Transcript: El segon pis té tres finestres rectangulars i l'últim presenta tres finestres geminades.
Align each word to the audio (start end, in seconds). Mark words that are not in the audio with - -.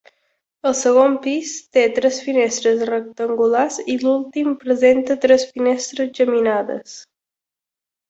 El 0.69 0.73
segon 0.77 1.11
pis 1.25 1.51
té 1.77 1.83
tres 1.99 2.17
finestres 2.29 2.81
rectangulars 2.91 3.79
i 3.95 4.01
l'últim 4.07 4.53
presenta 4.67 5.21
tres 5.29 5.49
finestres 5.55 6.15
geminades. 6.23 7.01